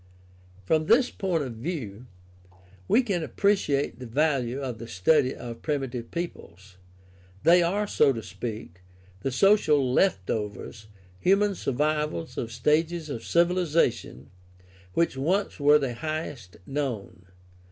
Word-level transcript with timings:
From 0.65 0.87
this 0.87 1.11
point 1.11 1.43
of 1.43 1.53
view 1.57 2.07
we 2.87 3.03
can 3.03 3.21
appreciate 3.21 3.99
the 3.99 4.07
value 4.07 4.59
of 4.59 4.79
the 4.79 4.87
study 4.87 5.35
of 5.35 5.61
primitive 5.61 6.09
peoples. 6.09 6.77
They 7.43 7.61
are, 7.61 7.85
so 7.85 8.11
to 8.11 8.23
speak, 8.23 8.81
the 9.19 9.31
social 9.31 9.93
left 9.93 10.31
overs, 10.31 10.87
human 11.19 11.53
survivals 11.53 12.35
of 12.35 12.51
stages 12.51 13.09
of 13.11 13.23
civilization 13.23 14.31
which 14.95 15.17
once 15.17 15.59
were 15.59 15.77
the 15.77 15.93
highest 15.93 16.57
known. 16.65 17.27